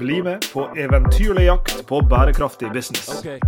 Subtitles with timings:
[0.00, 3.08] Bli med på eventyrlig jakt på bærekraftig business.
[3.18, 3.40] Okay.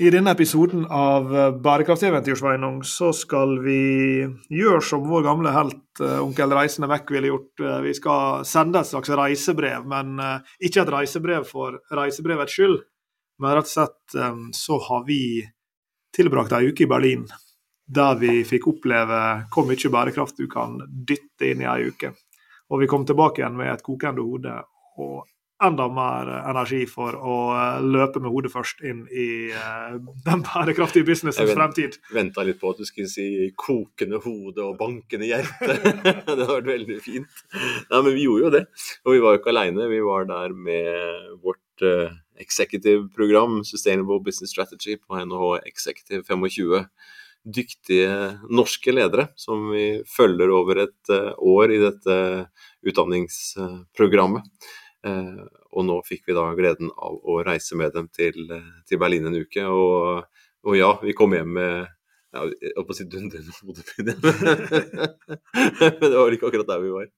[0.00, 1.32] I denne episoden av
[1.64, 3.80] Bærekraftseventyr Sveinung, så skal vi
[4.52, 7.52] gjøre som vår gamle helt uh, onkel Reisende Mac ville gjort.
[7.60, 12.76] Uh, vi skal sende et slags reisebrev, men uh, ikke et reisebrev for reisebrevets skyld.
[13.40, 14.20] Men rett og slett
[14.52, 15.20] så har vi
[16.16, 17.28] tilbrakt ei uke i Berlin
[17.90, 19.20] der vi fikk oppleve
[19.50, 22.12] hvor mye bærekraft du kan dytte inn i ei uke.
[22.70, 24.54] Og vi kom tilbake igjen med et kokende hode
[25.00, 25.26] og
[25.60, 31.04] enda mer energi for å eh, løpe med hodet først inn i uh, den bærekraftige
[31.04, 31.98] businessens fremtid.
[32.08, 35.76] Jeg venta litt på at du skulle si 'kokende hode' og 'bankende hjerte'.
[36.06, 37.44] det hadde vært veldig fint.
[37.52, 38.64] Nei, men vi gjorde jo det.
[39.04, 39.90] Og vi var jo ikke aleine.
[39.92, 42.08] Vi var der med vårt uh,
[42.40, 46.86] executive-program, Sustainable Business Strategy, på NHH Executive 25
[47.44, 52.16] dyktige norske ledere som vi følger over et uh, år i dette
[52.84, 54.44] utdanningsprogrammet.
[55.06, 58.50] Uh, og nå fikk vi da gleden av å reise med dem til,
[58.88, 59.64] til Berlin en uke.
[59.64, 60.28] Og,
[60.66, 61.88] og, ja, vi kom hjem med
[62.30, 64.12] jeg holdt på å si dundrende hodepine,
[65.98, 67.08] men det var ikke akkurat der vi var.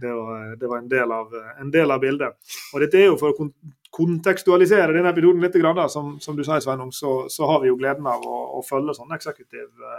[0.00, 2.36] Det var, det var en, del av, en, del av, bildet.
[2.72, 3.48] Og dette er jo for å
[3.96, 5.56] kontekstualisere denne episoden litt,
[5.92, 8.96] som, som du sier, Sveinung, så, så, har vi jo gleden av å, å følge
[8.96, 9.96] sånne executive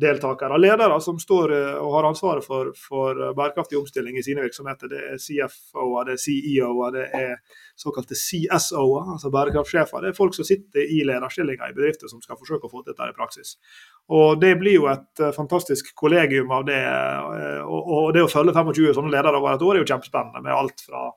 [0.00, 4.90] deltakere, ledere som står eh, og har ansvaret for, for bærekraftig omstilling i sine virksomheter.
[4.90, 10.04] Det er CFO-er, det er CEO-er, det er såkalte CSO-er, altså bærekraftsjefer.
[10.04, 13.08] Det er folk som sitter i lederstillinger i bedrifter som skal forsøke å få dette
[13.10, 13.56] i praksis.
[14.10, 16.80] Og Det blir jo et uh, fantastisk kollegium av det.
[17.64, 20.86] Og, det å følge 25 sånne ledere over et år er jo kjempespennende, med alt
[20.86, 21.10] fra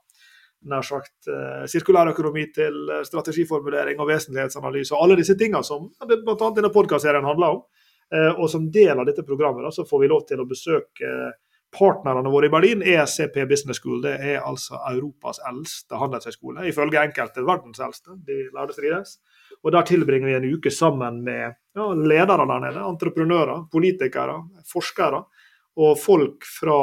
[0.64, 1.28] nær sagt
[1.68, 6.52] sirkulærøkonomi til strategiformulering og vesentlighetsanalyse og alle disse tingene som bl.a.
[6.56, 7.66] denne podkastserien handler om.
[8.14, 11.34] Eh, og som del av dette programmet da, så får vi lov til å besøke
[11.74, 12.84] partnerne våre i Berlin.
[12.86, 16.68] ESCP Business School det er altså Europas eldste handelshøyskole.
[16.70, 18.18] Ifølge enkelte verdens eldste.
[18.28, 19.18] De lærde strides.
[19.64, 22.86] Og Der tilbringer vi en uke sammen med ja, ledere der nede.
[22.86, 25.24] Entreprenører, politikere, forskere.
[25.74, 26.74] Og folk fra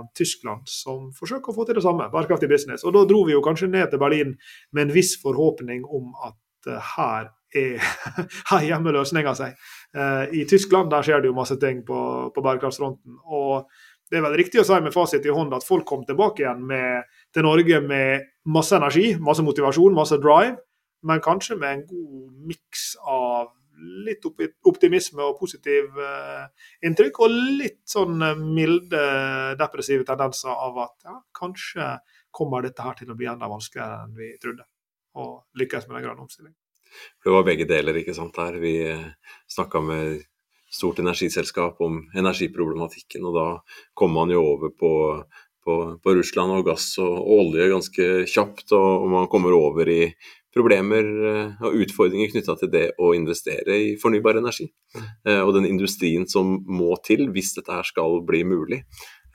[0.00, 2.06] uh, Tyskland som forsøker å få til det samme.
[2.08, 2.86] Bærekraftig business.
[2.88, 4.32] Og Da dro vi jo kanskje ned til Berlin
[4.72, 7.78] med en viss forhåpning om at uh, her er
[8.50, 9.56] her hjemme løsninga seg.
[9.96, 12.00] Eh, I Tyskland der skjer det jo masse ting på,
[12.34, 13.18] på bærekraftsfronten.
[13.26, 13.70] og
[14.10, 16.64] det er vel riktig å si med fasit i hånd at folk kom tilbake igjen
[16.66, 20.56] med, til Norge med masse energi, masse motivasjon, masse drive,
[21.06, 23.52] men kanskje med en god miks av
[24.04, 24.26] litt
[24.66, 26.50] optimisme og positiv uh,
[26.84, 29.04] inntrykk, og litt sånn milde
[29.62, 31.94] depressive tendenser av at ja, kanskje
[32.34, 34.66] kommer dette her til å bli enda vanskeligere enn vi trodde,
[35.16, 36.58] å lykkes med den grønne omstillingen.
[37.24, 38.34] Det var begge deler, ikke sant.
[38.36, 38.58] Der.
[38.62, 39.06] Vi eh,
[39.50, 40.24] snakka med
[40.70, 43.46] stort energiselskap om energiproblematikken, og da
[43.98, 44.92] kom man jo over på,
[45.64, 48.68] på, på Russland og gass og, og, olje ganske kjapt.
[48.76, 50.02] Og, og man kommer over i
[50.54, 54.66] problemer eh, og utfordringer knytta til det å investere i fornybar energi.
[54.96, 55.08] Mm.
[55.26, 58.82] Eh, og den industrien som må til hvis dette her skal bli mulig.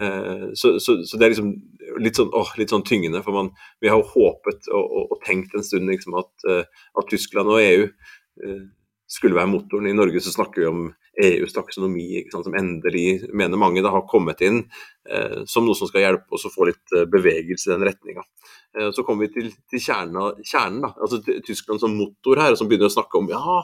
[0.01, 1.53] Eh, så, så, så, det er liksom
[2.03, 3.51] litt sånn, åh, litt sånn tyngende, for man,
[3.83, 7.51] vi har jo håpet og, og, og tenkt en stund liksom at, eh, at, Tyskland
[7.51, 8.61] og EU eh,
[9.07, 9.87] skulle være motoren.
[9.87, 10.85] I Norge så snakker vi om
[11.23, 14.65] EUs taksonomi, som endelig mener mange da har kommet inn
[15.07, 18.25] eh, som noe som skal hjelpe oss å få litt bevegelse i den retninga.
[18.91, 22.89] Så kommer vi til, til kjernen, kjernen, da, altså Tyskland som motor her, som begynner
[22.89, 23.61] å snakke om ja,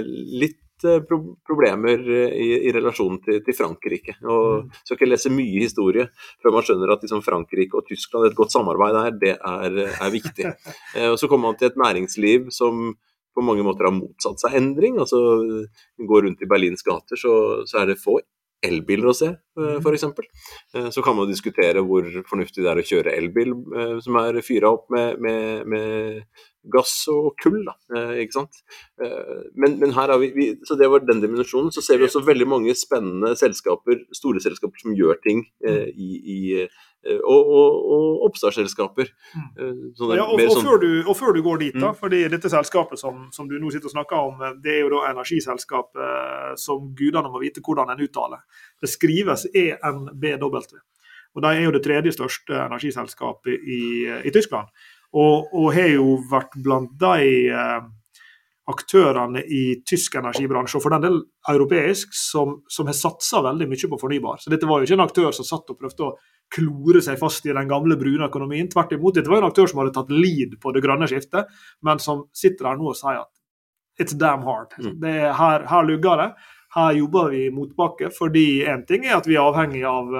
[0.00, 4.16] litt Eh, pro problemer eh, i, i relasjon til, til, Frankrike.
[4.24, 4.72] og mm.
[4.82, 6.08] Skal ikke lese mye historie
[6.42, 10.12] før man skjønner at liksom Frankrike og Tyskland, et godt samarbeid der, det er, er
[10.12, 10.50] viktig.
[10.92, 12.92] Eh, og Så kommer man til et næringsliv som
[13.32, 14.98] på mange måter har motsatt seg endring.
[15.00, 15.18] altså
[16.08, 18.18] Går rundt i Berlins gater, så, så er det få
[18.62, 19.82] elbiler å se, mm.
[19.82, 20.06] f.eks.
[20.94, 23.56] Så kan man diskutere hvor fornuftig det er å kjøre elbil
[24.04, 27.60] som er fyra opp med, med, med gass og kull.
[27.66, 28.62] Da, eh, ikke sant?
[29.02, 31.72] Eh, men, men, her har vi, vi, så det var den dimensjonen.
[31.74, 36.10] Så ser vi også veldig mange spennende selskaper, store selskaper som gjør ting eh, i,
[36.36, 36.40] i
[37.02, 39.10] og, og, og, oppstartsselskaper.
[39.34, 39.80] Mm.
[39.98, 40.62] Sånn ja, og, sånn...
[40.66, 41.98] før du, og, før du, går dit, da, mm.
[41.98, 45.02] fordi dette selskapet som, som, du nå sitter og snakker om, det er jo da
[45.10, 48.44] energiselskapet som gudene må vite hvordan en uttaler.
[48.80, 50.80] Det skrives ENBW.
[51.32, 53.82] Og De er jo det tredje største energiselskapet i,
[54.28, 54.68] i Tyskland.
[55.12, 57.80] Og, har jo vært blant de eh,
[58.70, 61.16] aktørene i tysk energibransje, og for den del
[61.50, 64.38] europeisk, som, som har satsa veldig mye på fornybar.
[64.42, 66.12] Så dette var jo ikke en aktør som satt og prøvde å
[66.52, 68.70] klore seg fast i den gamle brune økonomien.
[68.70, 71.50] Tvert imot, dette var en aktør som hadde tatt lead på det grønne skiftet,
[71.82, 73.32] men som sitter der nå og sier at
[74.00, 74.76] it's damn hard.
[74.78, 74.94] Mm.
[75.02, 76.30] Det er, her, her lugger det.
[76.72, 80.14] Her jobber vi motbakke, fordi én ting er at vi er avhengig av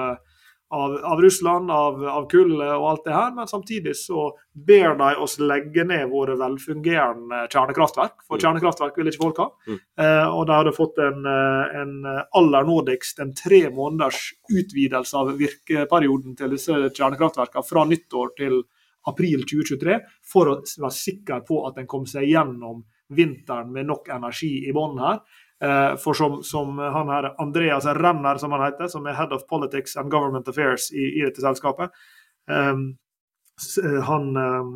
[0.73, 5.09] av, av Russland, av, av kull og alt det her, men samtidig så ber de
[5.21, 8.23] oss legge ned våre velfungerende kjernekraftverk.
[8.25, 8.43] For mm.
[8.45, 9.47] kjernekraftverk vil ikke folk ha.
[9.69, 9.79] Mm.
[10.05, 11.93] Eh, og de hadde fått en, eh, en,
[12.39, 18.63] aller nådigst en tre måneders utvidelse av virkeperioden til disse kjernekraftverkene fra nyttår til
[19.09, 19.99] april 2023,
[20.33, 22.81] for å være sikker på at en kom seg gjennom
[23.13, 25.19] vinteren med nok energi i bånn her.
[25.63, 29.47] Eh, for som, som, han her Andreas Renner, som han heter, som er Head of
[29.47, 31.93] Politics and Government Affairs i, i dette selskapet,
[32.51, 32.89] um,
[34.03, 34.73] han, um,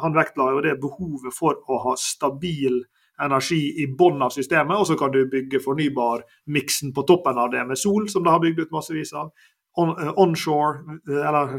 [0.00, 2.78] han vektla jo det behovet for å ha stabil
[3.20, 7.66] energi i bunnen av systemet, og så kan du bygge fornybarmiksen på toppen av det
[7.68, 9.34] med sol, som det har bygd ut massevis av.
[9.76, 11.58] On, uh, onshore, eller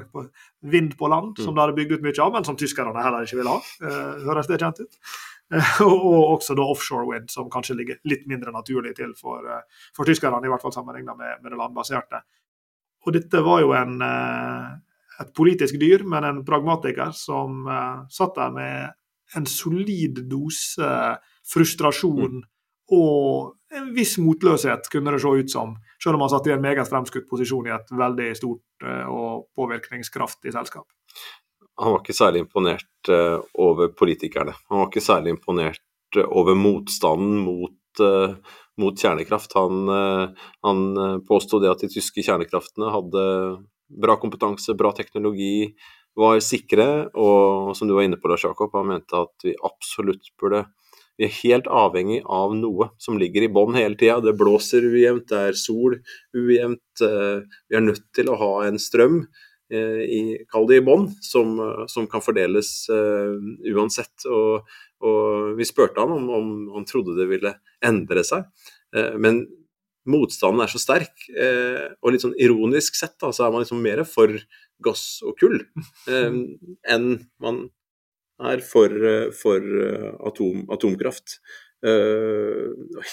[0.73, 1.59] vind på land, som mm.
[1.59, 3.59] det hadde bygd ut mye av, men som tyskerne heller ikke vil ha.
[4.25, 5.03] Høres det kjent ut?
[5.83, 10.07] og også da offshore wind, som kanskje ligger litt mindre naturlig til for, eh, for
[10.07, 12.21] tyskerne, i hvert fall sammenlignet med, med, det landbaserte.
[13.05, 14.69] Og dette var jo en, eh,
[15.25, 20.87] et politisk dyr, men en pragmatiker som uh, satt der med en solid dose
[21.45, 22.47] frustrasjon mm.
[22.97, 25.75] og en viss motløshet, kunne det se ut som.
[26.01, 30.55] Selv om han satt i en meget fremskutt posisjon i et veldig stort og påvirkningskraftig
[30.55, 30.89] selskap
[31.81, 34.53] han var ikke særlig imponert uh, over politikerne.
[34.69, 38.35] Han var ikke særlig imponert uh, over motstanden mot, uh,
[38.81, 39.55] mot kjernekraft.
[39.57, 39.89] Han,
[40.65, 40.83] han
[41.27, 43.23] påsto det at de tyske kjernekraftene hadde
[44.01, 45.73] bra kompetanse, bra teknologi,
[46.17, 50.31] var sikre, og som du var inne på, Lars Jakob, han mente at vi absolutt
[50.39, 50.65] burde
[51.19, 54.15] vi er helt avhengig av noe som ligger i bånn hele tida.
[54.23, 55.99] Det blåser ujevnt, det er sol
[56.33, 57.03] ujevnt.
[57.03, 60.21] Vi er nødt til å ha en strøm Eh, i,
[60.51, 61.55] kall det i bånn, som,
[61.91, 63.37] som, kan fordeles uh,
[63.71, 64.25] uansett.
[64.27, 64.67] Og,
[65.05, 67.53] og, vi spurte han om, om, han trodde det ville
[67.85, 68.47] endre seg.
[68.95, 69.45] Uh, men
[70.11, 73.83] motstanden er så sterk, uh, og litt sånn ironisk sett da, så er man liksom
[73.83, 74.33] mer for
[74.81, 75.59] gass og kull
[76.09, 77.11] enn
[77.43, 77.57] man
[78.41, 78.89] er for,
[79.37, 79.61] for
[80.25, 81.37] atom, atomkraft.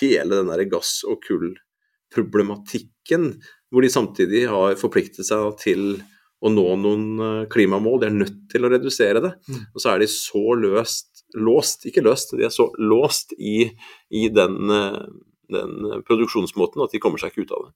[0.01, 3.37] hele den der gass- og kull-problematikken,
[3.69, 6.01] hvor de samtidig har forpliktet seg til
[6.39, 8.01] å nå noen eh, klimamål.
[8.01, 9.33] De er nødt til å redusere det.
[9.49, 9.61] Mm.
[9.75, 13.69] Og så er de så løst, låst, ikke løst, de er så låst i,
[14.15, 15.05] i den, eh,
[15.55, 15.77] den,
[16.07, 17.73] produksjonsmåten at de kommer seg ikke ut av det.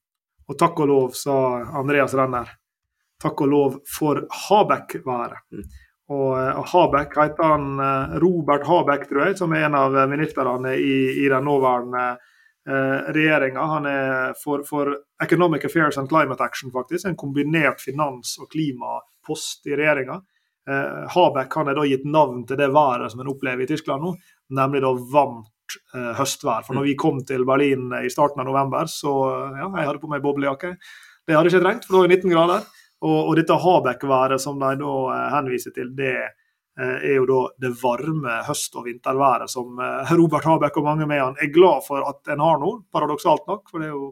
[0.50, 1.36] Og takk og lov, sa
[1.80, 2.50] Andreas Renner.
[3.22, 5.46] Takk og lov for Habek-været.
[5.54, 5.66] Mm.
[6.12, 10.74] Og, Habeck, og Habek heter han Robert Habek, tror jeg, som er en av ministrene
[10.76, 12.31] i, i den nåværende eh,
[12.62, 13.62] regjeringa.
[13.66, 14.92] Han er for, for,
[15.22, 17.08] Economic Affairs and Climate Action, faktisk.
[17.08, 20.20] En kombinert finans- og klimapost i regjeringa.
[20.68, 24.04] Eh, Habek han er da gitt navn til det været som en opplever i Tyskland
[24.04, 24.12] nå,
[24.54, 26.62] nemlig da varmt eh, høstvær.
[26.66, 29.16] For når vi kom til Berlin i starten av november, så
[29.58, 30.76] ja, jeg hadde på meg boblejakke.
[31.26, 32.70] Det hadde jeg ikke trengt, for det var 19 grader.
[33.02, 36.41] Og, og dette Habek-været som de da eh, henviser til, det Eh,
[36.82, 41.22] er jo da det varme høst- og vinterværet som eh, Robert Habek og mange med
[41.22, 43.68] han er glad for at en har nå, paradoksalt nok.
[43.70, 44.08] For det er jo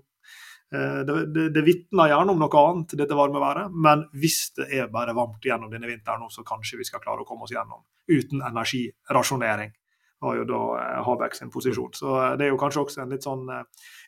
[0.75, 3.75] eh, det, det, det vitner gjerne om noe annet, dette varme været.
[3.89, 7.29] Men hvis det er bare varmt gjennom denne vinteren så kanskje vi skal klare å
[7.29, 9.75] komme oss gjennom uten energirasjonering.
[10.21, 10.61] Var jo da
[11.07, 11.95] Habeck sin posisjon.
[11.97, 13.47] Så det er jo kanskje også en litt sånn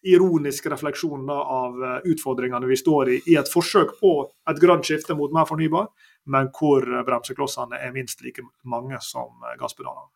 [0.05, 4.15] ironisk refleksjon da, av utfordringene vi står i, i et forsøk på
[4.51, 5.89] et grønt skifte mot mer fornybar
[6.25, 10.11] men hvor bremseklossene er minst like mange som gasspedalene.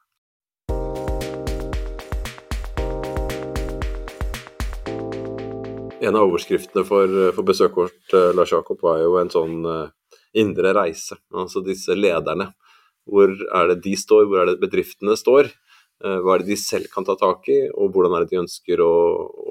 [6.07, 9.57] En av overskriftene for, for besøket vårt, eh, Lars Jakob, var jo en sånn
[10.37, 11.17] indre reise.
[11.35, 12.53] Altså disse lederne.
[13.07, 15.49] Hvor er det de står, hvor er det bedriftene står?
[16.05, 18.43] Uh, hva er det de selv kan ta tak i, og hvordan er det de
[18.43, 18.93] ønsker å,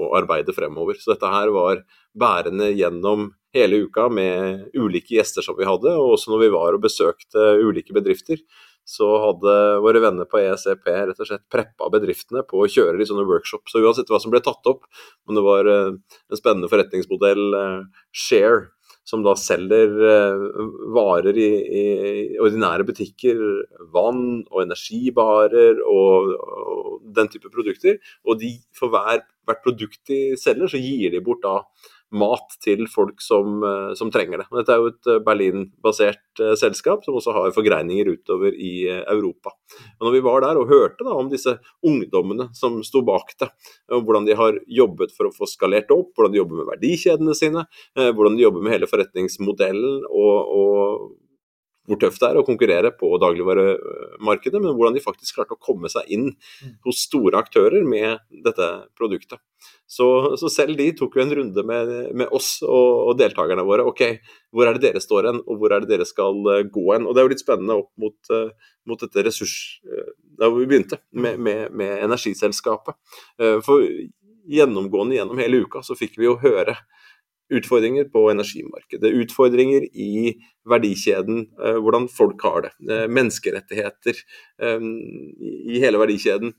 [0.06, 1.00] å arbeide fremover.
[1.02, 1.82] Så dette her var
[2.16, 6.76] bærende gjennom hele uka med ulike gjester som vi hadde, og også når vi var
[6.76, 8.42] og besøkte ulike bedrifter,
[8.86, 13.10] så hadde våre venner på ESEP rett og slett preppa bedriftene på å kjøre litt
[13.10, 13.74] sånne workshops.
[13.74, 14.86] Så uansett hva som ble tatt opp,
[15.26, 18.68] om det var eh, en spennende forretningsmodell, eh, Share,
[19.06, 20.46] som da selger eh,
[20.96, 21.50] varer i,
[21.82, 21.84] i,
[22.42, 23.42] ordinære butikker,
[23.94, 28.00] vann og energibarer og, og, den type produkter.
[28.26, 31.60] Og de, for hver, hvert produkt de selger, så gir de bort da
[32.14, 34.48] mat til folk som, eh, som trenger det.
[34.54, 39.56] Dette er jo et eh, Berlin-basert eh, selskap som også har forgreininger utover i Europa.
[40.00, 43.50] Og når vi var der og hørte da, om disse ungdommene som sto bak det,
[43.92, 47.36] og hvordan de har jobbet for å få skalert opp, hvordan de jobber med verdikjedene
[47.38, 51.06] sine, hvordan de jobber med hele forretningsmodellen og, og
[51.86, 55.90] hvor tøft det er å konkurrere på dagligvaremarkedet, men hvordan de faktisk klarte å komme
[55.92, 56.32] seg inn
[56.86, 59.42] hos store aktører med dette produktet.
[59.90, 60.08] Så,
[60.42, 63.86] så selv de tok jo en runde med, med oss og, og, deltakerne våre.
[63.86, 64.02] Ok,
[64.54, 67.06] hvor er det dere står hen, og hvor er det dere skal uh, gå hen?
[67.06, 69.58] Og det er jo litt spennende opp mot, uh, mot dette ressurs...
[69.86, 72.98] Uh, da vi begynte med, med, med energiselskapet.
[73.64, 73.86] for
[74.52, 76.74] gjennomgående gjennom hele uka så fikk vi jo høre
[77.54, 80.34] utfordringer på energimarkedet, utfordringer i
[80.66, 82.72] verdikjeden, eh, hvordan folk har det.
[82.90, 84.18] Eh, menneskerettigheter
[84.62, 84.88] eh,
[85.76, 86.54] i hele verdikjeden.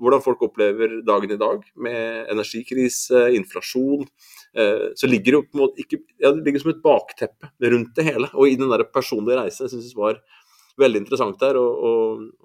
[0.00, 4.06] Hvordan folk opplever dagen i dag med energikrise, inflasjon.
[4.96, 8.06] Så ligger det på en måte ikke, ja, det ligger som et bakteppe rundt det
[8.08, 8.30] hele.
[8.32, 10.22] Og i den der personlige reisen jeg synes det var
[10.78, 11.92] veldig interessant der å, å,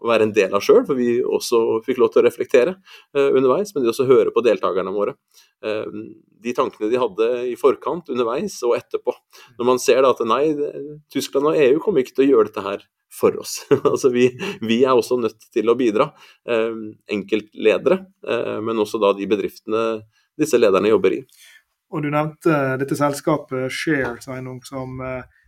[0.07, 3.73] være en del av sjøl, for vi også fikk lov til å reflektere uh, underveis.
[3.75, 5.15] Men de også høre på deltakerne våre.
[5.65, 5.87] Uh,
[6.45, 9.15] de tankene de hadde i forkant, underveis og etterpå.
[9.59, 10.43] Når man ser da at nei,
[11.13, 13.57] Tyskland og EU kommer ikke til å gjøre dette her for oss.
[13.93, 14.29] altså vi,
[14.61, 16.11] vi, er også nødt til å bidra.
[16.49, 18.03] Uh, enkeltledere,
[18.65, 19.85] men også da de bedriftene
[20.35, 21.21] disse lederne jobber i.
[21.93, 24.89] Og Du nevnte dette selskapet Share, som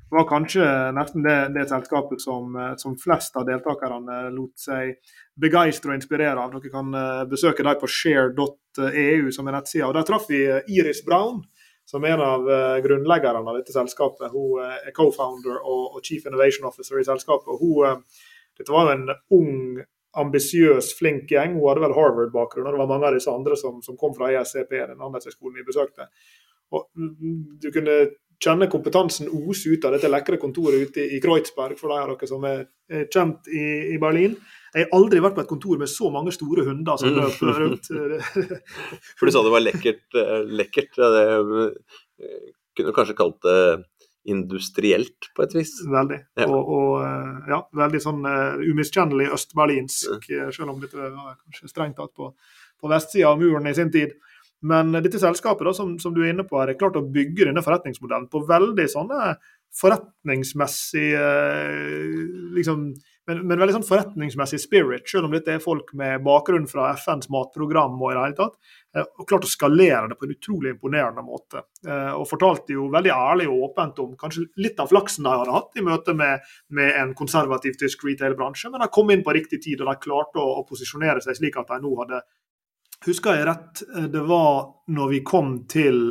[0.09, 4.95] var kanskje nesten det, det selskapet som, eh, som, flest av deltakerne lot seg
[5.39, 6.53] begeistre og inspirere av.
[6.53, 9.91] Dere kan eh, besøke dem på share.eu som er nettsida.
[9.95, 11.43] Der traff vi eh, Iris Brown,
[11.87, 12.49] som er en av
[12.83, 14.33] grunnleggerne av dette selskapet.
[14.33, 17.61] Hun er co-founder og, og, chief innovation officer i selskapet.
[17.61, 18.01] Hun,
[18.59, 19.79] dette var jo en ung,
[20.19, 21.55] ambisiøs, flink gjeng.
[21.55, 24.33] Hun hadde vel Harvard-bakgrunn, og det var mange av disse andre som, som kom fra
[24.35, 26.09] ESCP, den handelshøyskolen vi besøkte.
[26.75, 27.95] Og mm, du kunne
[28.43, 32.29] kjenner kompetansen ose ut av dette lekre kontoret ute i Kreuzberg, for de av dere
[32.29, 32.67] som er,
[33.11, 33.65] kjent i,
[33.95, 34.37] i, Berlin.
[34.75, 37.17] Jeg har aldri vært på et kontor med så mange store hunder som mm.
[37.17, 37.89] løper rundt.
[39.17, 40.05] for du sa det var lekkert.
[40.47, 41.01] lekkert.
[41.01, 41.71] Ja, Det,
[42.77, 43.59] kunne du kanskje kalt det
[44.27, 45.73] industrielt på et vis.
[45.87, 46.19] Veldig.
[46.37, 46.47] Ja.
[46.51, 50.51] Og, og, eh, ja, veldig sånn uh, umiskjennelig østberlinsk, mm.
[50.55, 52.33] selv om dette var kanskje strengt tatt på,
[52.77, 54.17] på vestsida av muren i sin tid.
[54.65, 57.61] Men dette selskapet da, som, som, du er inne på, er klart å bygge denne
[57.65, 59.35] forretningsmodellen på veldig sånne
[59.77, 61.21] forretningsmessige
[62.55, 62.87] liksom,
[63.27, 67.27] men, men, veldig sånn forretningsmessig spirit, selv om dette er folk med bakgrunn fra FNs
[67.33, 68.55] matprogram og i det hele tatt.
[68.95, 71.65] Eh, og klart å skalere det på en utrolig imponerende måte.
[71.83, 75.57] Eh, og fortalte jo veldig ærlig og åpent om kanskje litt av flaksen de hadde
[75.57, 76.47] hatt i møte med,
[76.79, 80.41] med en konservativ tysk retail-bransje, men de kom inn på riktig tid og de klarte
[80.41, 82.23] å, å posisjonere seg slik at de nå hadde
[83.07, 86.01] Husker jeg rett, eh, det var når vi kom til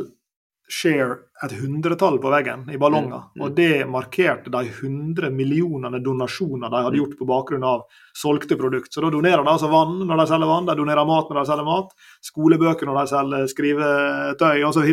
[0.66, 3.28] Share et hundretall på veggen i ballonger.
[3.28, 3.42] Mm, mm.
[3.44, 7.84] Og det markerte de 100 millionene donasjoner de hadde gjort på bakgrunn av
[8.16, 8.90] solgte produkt.
[8.90, 11.50] Så da donerer de altså vann når de selger vann, de donerer mat når de
[11.52, 11.94] selger mat,
[12.32, 14.90] skolebøker når de selger skrivetøy osv.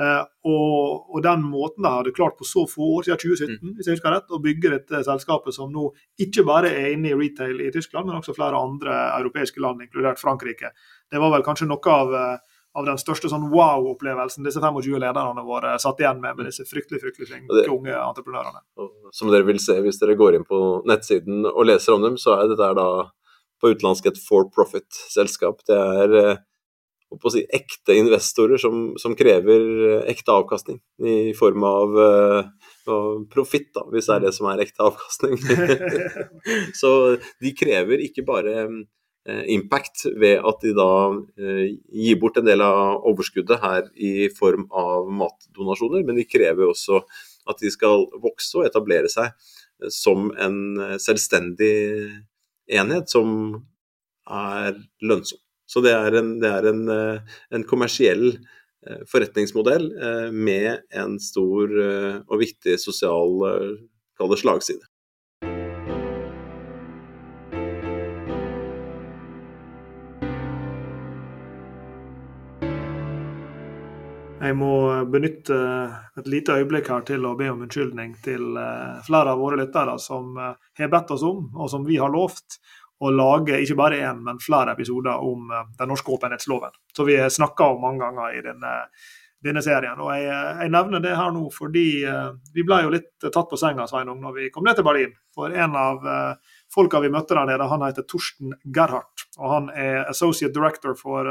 [0.00, 3.72] Eh, og, og den måten de hadde klart på så få år siden 2017 mm.
[3.78, 7.18] hvis jeg husker rett, å bygge dette selskapet som nå ikke bare er inne i
[7.18, 10.74] retail i Tyskland, men også flere andre europeiske land, inkludert Frankrike
[11.10, 15.44] det var vel kanskje noe av, eh, av den største sånn wow-opplevelsen disse 25 lederne
[15.46, 18.62] våre satt igjen med, med disse fryktelig fryktelig flinke unge entreprenørene.
[19.16, 22.38] Som dere vil se hvis dere går inn på nettsiden og leser om dem, så
[22.38, 22.90] er dette da
[23.60, 25.64] på utenlandsk et for profit-selskap.
[25.68, 26.38] Det er eh,
[27.34, 34.08] si, ekte investorer som, som, krever eh, ekte avkastning i form av uh, profitt, hvis
[34.08, 35.36] det er det som er ekte avkastning.
[36.80, 36.94] så
[37.42, 40.92] de krever ikke bare Eh, impact ved at de da
[41.36, 46.70] eh, gir bort en del av overskuddet her i form av matdonasjoner, men de krever
[46.70, 47.02] også
[47.50, 51.74] at de skal vokse og etablere seg eh, som en selvstendig
[52.70, 53.60] enhet som
[54.30, 55.40] er lønnsom.
[55.70, 58.40] Så det er en, det er en, en kommersiell
[59.06, 59.84] forretningsmodell
[60.34, 61.70] med en stor
[62.24, 63.36] og viktig sosial
[64.18, 64.89] slagside.
[74.50, 74.74] Jeg må
[75.06, 75.56] benytte
[76.18, 79.94] et lite øyeblikk her til å be om unnskyldning til eh, flere av våre lyttere
[80.02, 82.58] som eh, har bedt oss om, og som vi har lovt,
[83.00, 86.74] å lage ikke bare én, men flere episoder om eh, den norske åpenhetsloven.
[86.96, 88.74] Så vi har snakka om mange ganger i denne,
[89.46, 90.02] denne serien.
[90.02, 91.86] Og jeg, jeg, nevner det her nå fordi
[92.56, 95.14] vi ble jo litt tatt på senga Sveinung, når vi kom ned til Berlin.
[95.36, 96.02] For en av
[96.74, 99.28] folka vi møtte der nede, han heter Torsten Gerhardt.
[99.38, 101.30] Og han er associate director for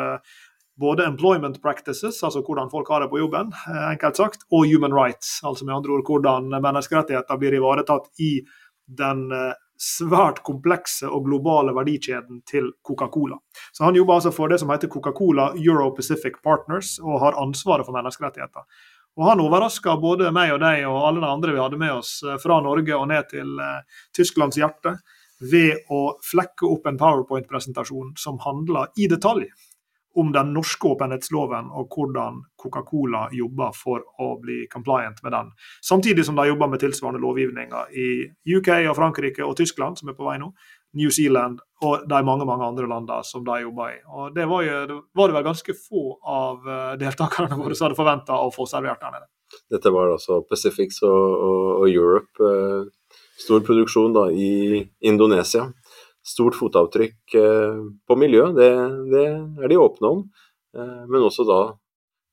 [0.79, 4.95] både employment practices, altså hvordan folk har det på jobben, eh, enkelt sagt, og human
[4.95, 8.39] rights, altså med andre ord hvordan menneskerettigheter blir ivaretatt i
[9.01, 13.37] den eh, svært komplekse og globale verdikjeden til Coca-Cola.
[13.71, 17.85] Så Han jobber altså for det som heter Coca-Cola Euro Pacific Partners, og har ansvaret
[17.85, 18.67] for menneskerettigheter.
[19.19, 22.19] Og han overraska både meg og deg og alle de andre vi hadde med oss
[22.43, 23.57] fra Norge og ned til
[24.15, 24.93] Tysklands hjerte
[25.39, 29.47] ved å flekke opp en powerpoint-presentasjon som handler i detalj
[30.15, 35.51] om den norske åpenhetsloven og hvordan Coca-Cola jobber for å bli compliant med den.
[35.85, 38.09] Samtidig som de jobber med tilsvarende lovgivninger i
[38.57, 40.51] UK og Frankrike og Tyskland, som er på vei nå.
[40.97, 43.97] New Zealand og de mange mange andre landene som de jobber i.
[44.09, 47.99] Og Det var, jo, det var vel ganske få av eh, deltakerne våre som hadde
[47.99, 49.29] forventa å få servert der nede.
[49.69, 52.33] Dette var altså Pacifics og, og, og Europe.
[52.41, 55.69] Eh, stor produksjon da i Indonesia
[56.25, 58.69] stort fotavtrykk eh, på miljøet, det,
[59.11, 59.25] det
[59.63, 60.23] er de åpne om.
[60.77, 61.61] Eh, men også da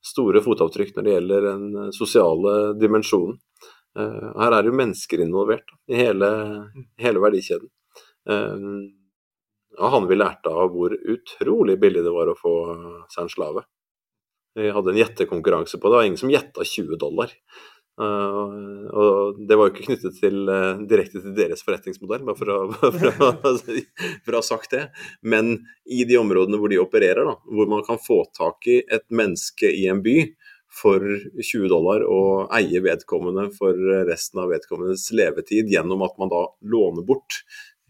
[0.07, 3.38] store fotavtrykk når det gjelder den sosiale dimensjonen.
[3.99, 6.31] Eh, her er det jo mennesker involvert i hele,
[7.00, 7.73] hele verdikjeden.
[8.26, 12.55] Ja, han vi lærte av hvor utrolig billig det var å få
[13.12, 13.62] seg en slave.
[14.57, 17.31] Vi hadde en gjettekonkurranse på det, og ingen som gjetta 20 dollar.
[17.96, 22.52] Uh, og det var jo ikke knyttet til, uh, direkte til deres forretningsmodell, bare for
[22.52, 22.58] å,
[22.98, 23.30] for, å,
[24.26, 24.82] for å, ha sagt det.
[25.24, 25.54] Men
[25.88, 29.70] i de områdene hvor de opererer, da, hvor man kan få tak i et menneske
[29.72, 30.18] i en by
[30.76, 36.42] for 20 dollar og eie vedkommende for resten av vedkommendes levetid gjennom at man da
[36.68, 37.38] låner bort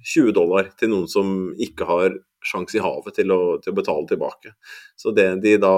[0.06, 4.06] 20 dollar til noen som ikke har sjanse i havet til å, til å, betale
[4.06, 4.52] tilbake.
[4.98, 5.74] Så det de da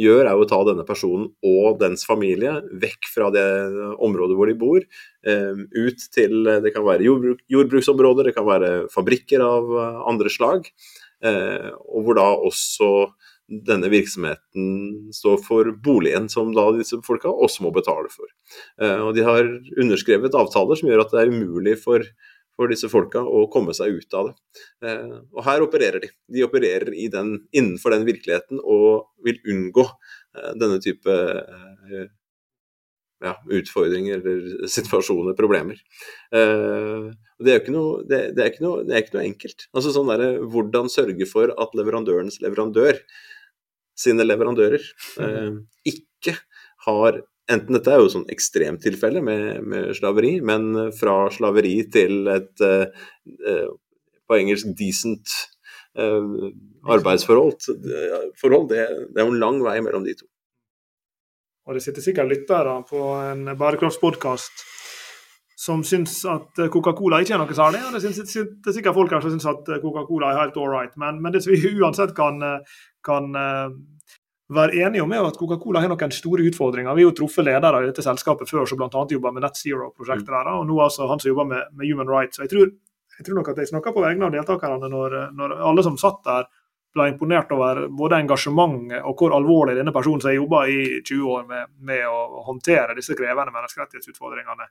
[0.00, 3.46] gjør, er å ta denne personen og dens familie vekk fra det
[3.96, 4.84] området hvor de bor,
[5.24, 9.72] eh, ut til Det kan være jordbruk, jordbruksområder, det kan være fabrikker av
[10.10, 10.68] andre slag,
[11.24, 12.90] eh, og hvor da også
[13.50, 18.30] denne virksomheten står for boligen som da disse folka også må betale for.
[18.80, 22.04] Eh, og De har underskrevet avtaler som gjør at det er umulig for
[22.60, 24.62] for disse folka å komme seg ut av det.
[24.84, 26.10] Eh, og her opererer de.
[26.28, 32.04] De opererer den, innenfor den virkeligheten og vil unngå eh, denne type eh,
[33.24, 35.80] ja, utfordringer eller situasjoner, problemer.
[36.30, 39.66] Det er noe, det, det er ikke noe, det er ikke noe enkelt.
[39.72, 43.00] Altså sånn der, Hvordan sørge for at leverandørens leverandør
[44.00, 44.84] sine leverandører
[45.88, 46.36] ikke
[46.86, 47.20] har
[47.50, 53.70] Enten dette er jo sånn ekstremtilfelle med, med slaveri, men fra slaveri til et uh,
[54.30, 55.32] på engelsk decent
[55.98, 56.50] uh,
[56.94, 57.70] arbeidsforhold,
[58.38, 60.28] forhold, det, det, er jo en lang vei mellom de to.
[61.66, 64.64] Og det sitter sikkert lyttere på en bærekraftspodkast
[65.60, 67.82] som syns at Coca-Cola ikke er noe særlig.
[67.84, 70.94] Og det sitter sikkert folk her som syns at Coca-Cola er helt all right.
[70.98, 72.40] Men, men det som vi uansett kan,
[73.06, 73.28] kan
[74.54, 76.94] være enige om er at Coca-Cola har noen store utfordringer.
[76.96, 79.02] Vi har jo truffet ledere i dette selskapet før som bl.a.
[79.10, 80.36] jobber med Net Zero-prosjektet mm.
[80.36, 82.40] der, og nå altså han som jobber med, med Human Rights.
[82.42, 82.72] Jeg tror,
[83.18, 86.18] jeg tror, nok at jeg snakker på vegne av deltakerne når, når, alle som satt
[86.26, 86.48] der
[86.90, 91.28] ble imponert over både engasjementet og hvor alvorlig denne personen som har jobba i 20
[91.36, 94.66] år med, med, å håndtere disse krevende menneskerettighetsutfordringene,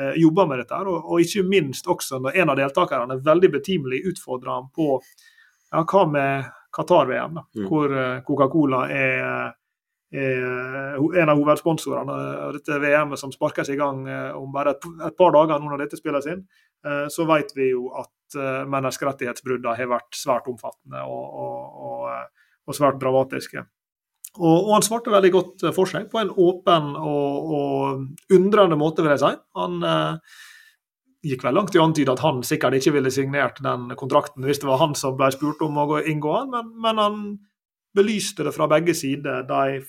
[0.00, 0.80] eh, jobber med dette.
[0.82, 5.84] Og, og, ikke minst også når en av deltakerne veldig betimelig utfordrer ham på ja,
[5.84, 7.66] hva med Qatar-VM, mm.
[7.68, 9.52] hvor eh, Coca-Cola er,
[10.12, 12.16] er, en av hovedsponsorene
[12.56, 15.84] dette VM-et som sparkes i gang eh, om bare et, et, par dager nå når
[15.84, 16.44] dette spilles inn,
[16.86, 22.76] eh, så vet vi jo at menneskerettighetsbruddene har vært svært omfattende og, og, og, og
[22.78, 23.60] svært dramatiske.
[24.40, 29.20] Og, han svarte veldig godt for seg, på en åpen og, undrende måte, vil jeg
[29.20, 29.32] si.
[29.60, 30.38] Han eh,
[31.22, 34.60] gikk vel langt i å antyde at han sikkert ikke ville signert den kontrakten hvis
[34.62, 37.18] det var han som ble spurt om å inngå den, men, men, han
[37.94, 39.44] belyste det fra begge sider.
[39.46, 39.82] De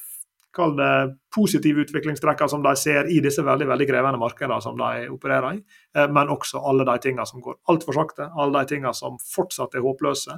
[0.54, 5.08] kall det positive utviklingstrekkene som de ser i disse veldig veldig krevende markedene som de
[5.10, 5.62] opererer i,
[5.98, 9.74] eh, men også alle de tingene som går altfor sakte, alle de tingene som fortsatt
[9.74, 10.38] er håpløse.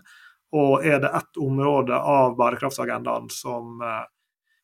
[0.56, 4.06] Og er det ett område av bærekraftsagendaen som, eh,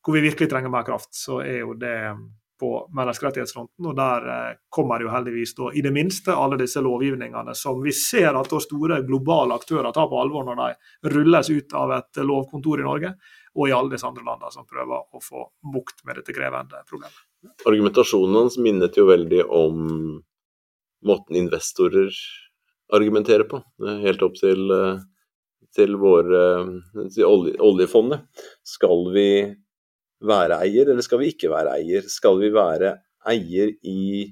[0.05, 2.15] hvor vi virkelig trenger mer kraft, så er jo det
[2.61, 3.87] på menneskerettighetsfronten.
[3.89, 7.93] Og der eh, kommer jo heldigvis da, i det minste alle disse lovgivningene som vi
[7.95, 12.83] ser at store globale aktører tar på alvor når de rulles ut av et lovkontor
[12.83, 13.15] i Norge,
[13.57, 17.25] og i alle disse andre landene som prøver å få bukt med dette krevende problemet.
[17.65, 19.81] Argumentasjonen hans minnet jo veldig om
[21.01, 22.13] måten investorer
[22.93, 23.61] argumenterer på,
[24.03, 25.01] helt opp til, eh,
[25.75, 26.43] til våre
[27.15, 28.27] til oljefondet.
[28.67, 29.27] Skal vi
[30.21, 32.05] være eier, eller skal vi ikke være eier?
[32.09, 32.95] Skal vi være
[33.31, 34.29] eier i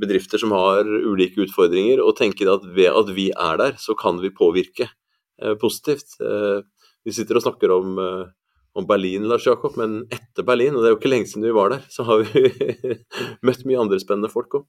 [0.00, 4.20] bedrifter som har ulike utfordringer, og tenke at ved at vi er der, så kan
[4.22, 6.18] vi påvirke eh, positivt?
[6.20, 6.60] Eh,
[7.06, 8.26] vi sitter og snakker om, eh,
[8.76, 11.56] om, Berlin, Lars Jakob, men etter Berlin, og det er jo ikke lenge siden vi
[11.56, 12.44] var der, så har vi
[13.46, 14.68] møtt mye andre spennende folk òg.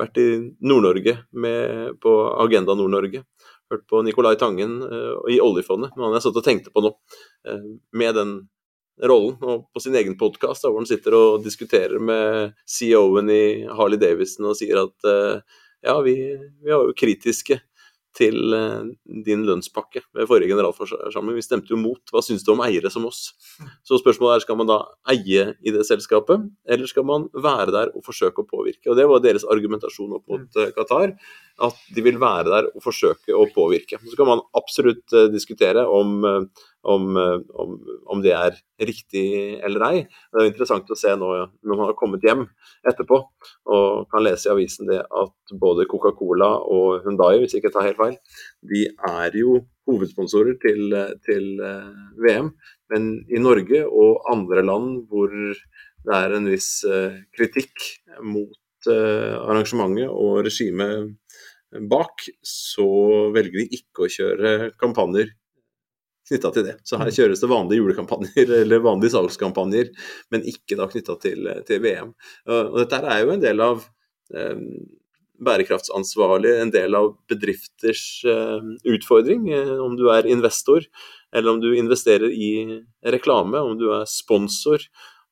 [0.00, 0.28] Vært i
[0.60, 1.18] Nord-Norge,
[2.02, 3.26] på Agenda Nord-Norge.
[3.72, 4.82] Hørt på Nicolai Tangen
[5.32, 6.90] i oljefondet, men han jeg satt og tenkte på nå.
[7.96, 8.34] Med den
[9.00, 14.00] rollen og på sin egen podkast, hvor han sitter og diskuterer med CEO-en i Harley
[14.00, 15.12] Davidson og sier at
[15.82, 16.14] ja, vi,
[16.62, 17.58] vi er jo kritiske
[18.16, 18.88] til eh,
[19.26, 21.36] din lønnspakke ved forrige generalforsamling.
[21.38, 22.02] Vi stemte jo mot.
[22.12, 23.30] Hva syns du om eiere som oss?
[23.86, 24.78] Så spørsmålet er skal man da
[25.12, 28.90] eie i det selskapet, eller skal man være der og forsøke å påvirke?
[28.90, 31.16] Og Det var deres argumentasjon opp mot eh, Qatar,
[31.62, 34.00] at de vil være der og forsøke å påvirke.
[34.02, 36.22] Så kan man absolutt eh, diskutere om
[36.82, 39.24] om, eh, om, om, det er riktig
[39.62, 39.98] eller ei.
[40.32, 42.44] Det er interessant å se nå når man har kommet hjem
[42.88, 43.18] etterpå
[43.76, 47.88] og kan lese i avisen det at både Coca-Cola og Hundai, hvis jeg ikke tar
[47.90, 48.18] helt feil,
[48.72, 50.96] de er jo hovedsponsorer til,
[51.26, 51.92] til eh,
[52.26, 52.52] VM.
[52.92, 57.88] Men i Norge og andre land hvor det er en viss eh, kritikk
[58.26, 61.12] mot arrangementet og regimet
[61.90, 62.88] bak, så
[63.34, 65.32] velger de ikke å kjøre kampanjer
[66.28, 66.74] knytta til det.
[66.86, 67.16] Så her mm.
[67.16, 69.92] kjøres det vanlige julekampanjer eller vanlige salgskampanjer,
[70.34, 72.12] men ikke da knytta til, til, VM.
[72.48, 73.86] Og dette er jo en del av
[74.34, 74.60] eh,
[75.42, 79.48] bærekraftsansvarlig, en del av bedrifters eh, utfordring.
[79.52, 80.86] Eh, om du er investor,
[81.34, 82.82] eller om du investerer i
[83.14, 84.84] reklame, om du er sponsor,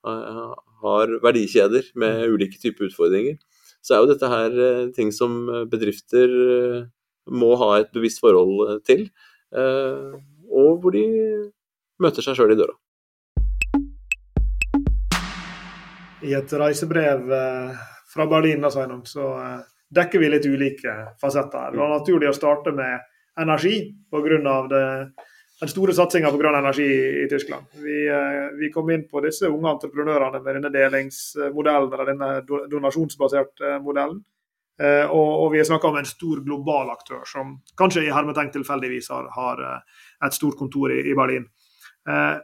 [0.06, 0.42] eh,
[0.80, 2.34] har verdikjeder med mm.
[2.34, 3.38] ulike typer utfordringer,
[3.80, 6.84] så er jo dette her eh, ting som bedrifter eh,
[7.30, 9.08] må ha et bevisst forhold til
[9.50, 11.04] og hvor de
[12.02, 12.74] møter seg sjøl i døra.
[16.26, 19.60] I et reisebrev eh, fra Berlin da, så eh,
[19.96, 21.72] dekker vi litt ulike fasetter.
[21.72, 23.00] Det var naturlig å starte med
[23.40, 23.76] energi
[24.12, 24.82] pga.
[25.60, 26.88] Den store satsinga på grønn energi
[27.24, 27.68] i Tyskland.
[27.84, 33.78] Vi, eh, vi, kom inn på disse unge entreprenørene med denne delingsmodellen, eller denne donasjonsbaserte
[33.84, 34.22] modellen.
[34.80, 39.26] Og, og vi snakka om en stor global aktør som kanskje i hermetegn tilfeldigvis har,
[39.34, 39.60] har
[40.24, 41.44] et stort kontor i, i Berlin.
[42.08, 42.36] Eh,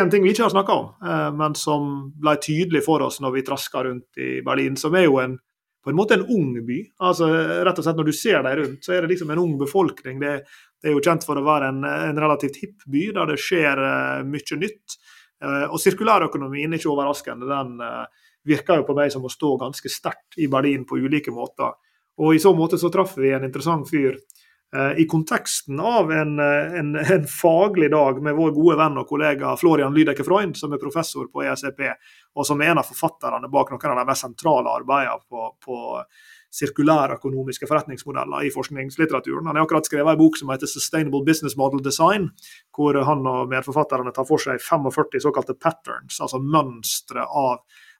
[0.00, 3.36] en ting vi ikke har snakka om, eh, men som ble tydelig for oss når
[3.36, 5.38] vi traska rundt i Berlin, som er jo en,
[5.84, 6.78] på en måte en ung by.
[7.04, 7.28] Altså,
[7.66, 10.20] rett og slett Når du ser deg rundt, så er det liksom en ung befolkning.
[10.22, 10.34] Det,
[10.80, 13.82] det er jo kjent for å være en, en relativt hipp by, der det skjer
[13.84, 14.96] uh, mye nytt.
[15.44, 18.06] Uh, og sirkulærøkonomien, ikke overraskende, den uh,
[18.48, 21.76] virker jo på meg som å stå ganske sterkt i Berlin på ulike måter.
[22.20, 24.16] Og i så måte så traff vi en interessant fyr
[24.98, 29.54] i konteksten av en, eh, en, en, faglig dag med vår gode venn og kollega
[29.60, 31.84] Florian Lydecke Freund, som er professor på ESEP,
[32.34, 35.78] og som er en av forfatterne bak noen av de mest sentrale arbeidene på, på
[36.54, 39.46] sirkulærøkonomiske forretningsmodeller i forskningslitteraturen.
[39.50, 42.30] Han har akkurat skrevet en bok som heter 'Sustainable Business Model Design',
[42.76, 47.58] hvor han og medforfatterne tar for seg 45 såkalte patterns, altså mønstre av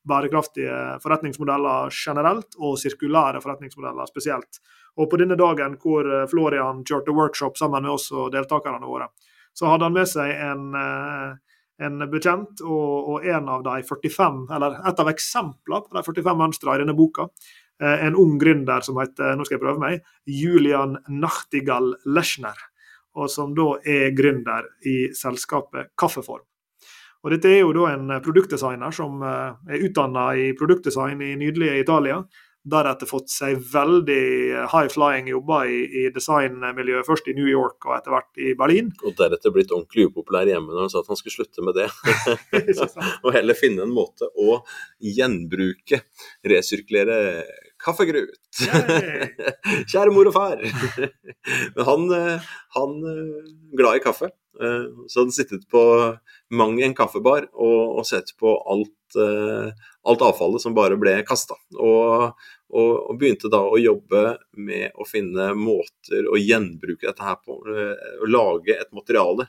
[0.09, 4.61] bærekraftige forretningsmodeller generelt, og sirkulære forretningsmodeller spesielt.
[5.01, 9.11] Og på denne dagen hvor eh, Florian kjørte workshop sammen med oss og deltakerne våre,
[9.55, 14.45] så hadde han med seg en, eh, en bekjent og, og, en av de 45,
[14.55, 17.29] eller et av eksemplene på de 45 mønstrene i denne boka.
[17.83, 22.71] Eh, en ung gründer som heter nå skal jeg prøve meg, Julian Nachtigall Leschner.
[23.15, 26.43] Og som da er gründer i selskapet Kaffeform.
[27.25, 32.19] Og Dette er jo da en produktdesigner som er utdanna i produktdesign i nydelige Italia
[32.65, 34.23] deretter fått seg veldig
[34.73, 38.89] high flying jobber i, i designmiljøet, først i New York og etter hvert i Berlin.
[39.05, 41.91] Og deretter blitt ordentlig upopulær hjemme når han sa at han skulle slutte med det.
[43.25, 44.63] og heller finne en måte å
[45.05, 46.01] gjenbruke,
[46.49, 47.19] resirkulere
[47.85, 48.41] kaffegrut.
[49.91, 50.63] Kjære mor og far.
[50.65, 52.49] Men han, eh,
[52.79, 54.31] han eh, glad i kaffe.
[54.63, 55.83] Eh, så hadde han sittet på
[56.55, 58.93] mang en kaffebar og, og sett på alt,
[60.05, 61.57] alt avfallet som bare ble kasta.
[61.79, 62.35] Og,
[62.75, 64.23] og, og, begynte da å jobbe
[64.67, 67.59] med å finne måter å gjenbruke dette her på.
[67.71, 69.47] Eh, å lage et materiale.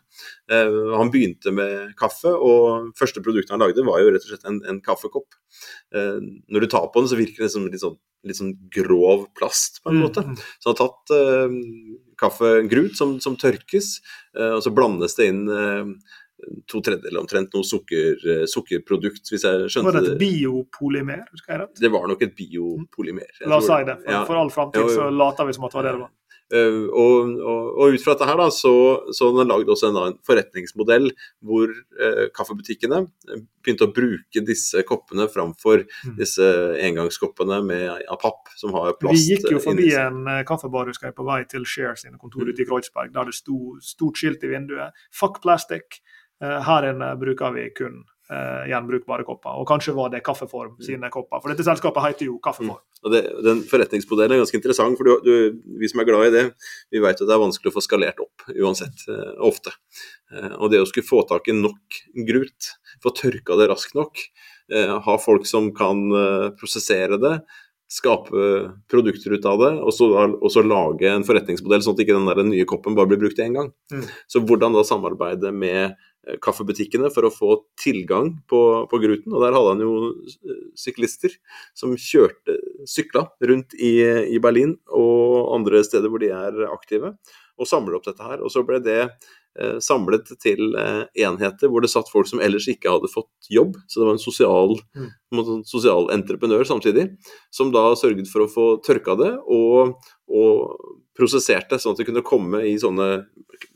[0.51, 4.49] Eh, han begynte med kaffe, og første produktet han lagde var jo rett og slett
[4.49, 5.39] en, en kaffekopp.
[5.95, 6.19] Eh,
[6.53, 9.81] når du tar på den, så virker det som litt sånn, litt sånn grov plast,
[9.81, 10.25] på en måte.
[10.25, 10.37] Mm.
[10.59, 11.15] Så han har tatt
[12.19, 13.97] kaffegrut som, som tørkes,
[14.37, 15.89] uh, og så blandes det inn uh,
[16.69, 20.01] to tredjedeler omtrent noe sukker, eh, sukkerprodukt, hvis jeg skjønte det.
[20.01, 21.23] Var det et biopolymer?
[21.31, 21.79] husker jeg rett?
[21.79, 23.31] Det var nok et biopolymer.
[23.47, 23.97] La oss si det.
[24.03, 24.21] For, ja.
[24.27, 26.13] for all framtid så later vi som at det var det det var.
[26.53, 28.73] Uh, og, og, og, ut fra dette her da, så,
[29.15, 31.07] så har den lagd også en, en forretningsmodell
[31.41, 32.99] hvor eh, kaffebutikkene
[33.65, 36.13] begynte å bruke disse koppene framfor mm.
[36.19, 36.45] disse
[36.85, 39.17] engangskoppene med, av papp som har plast.
[39.17, 42.45] Vi gikk jo forbi en uh, kaffebar husker jeg, på vei til Share sine kontor
[42.45, 42.53] mm.
[42.53, 46.01] ute i Kreuzberg, der det sto stort skilt i vinduet 'Fuck plastic'.
[46.43, 49.57] Eh, her inne bruker vi kun uh, gjenbrukbare kopper.
[49.59, 50.85] Og kanskje var det Kaffeform mm.
[50.87, 52.79] sine kopper, for dette selskapet heter jo Kaffeform.
[52.79, 53.01] Mm.
[53.05, 56.33] Og det, Den forretningsmodellen er ganske interessant, for du, du, vi som er glad i
[56.35, 56.45] det,
[56.93, 59.75] vi vet at det er vanskelig å få skalert opp uansett, uh, ofte.
[60.33, 64.27] Uh, og det å skulle få tak i nok grut få tørka det raskt nok.
[65.05, 65.99] Ha folk som kan
[66.57, 67.35] prosessere det
[67.91, 72.17] skape produkter ut av det, og så, og så, lage en forretningsmodell sånn at ikke
[72.17, 73.69] den der nye koppen bare blir brukt én gang.
[73.93, 74.05] Mm.
[74.31, 75.93] Så hvordan da samarbeide med eh,
[76.43, 78.59] kaffebutikkene for å få tilgang på,
[78.91, 79.33] på, Gruten.
[79.33, 81.33] Og der hadde han jo eh, syklister
[81.77, 82.57] som kjørte,
[82.89, 83.97] sykla rundt i,
[84.35, 87.15] i Berlin og andre steder hvor de er aktive,
[87.55, 88.43] og samler opp dette her.
[88.43, 89.01] Og så ble det
[89.55, 93.77] Eh, samlet til eh, enheter hvor det satt folk som ellers ikke hadde fått jobb.
[93.87, 95.61] Så det var en sosial, mm.
[95.69, 97.07] sosial entreprenør samtidig,
[97.55, 99.95] som da sørget for å få tørka det og,
[100.27, 100.75] og
[101.15, 103.07] prosessert det, sånn at det kunne komme i sånne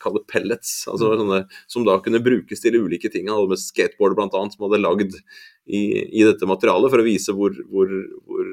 [0.01, 1.21] kall pellets, altså mm.
[1.21, 1.39] sånne,
[1.71, 3.29] som da kunne brukes til ulike ting.
[3.29, 4.29] Han hadde med skateboard bl.a.
[4.51, 7.93] som hadde lagd i, i, dette materialet for å vise hvor, hvor,
[8.27, 8.51] hvor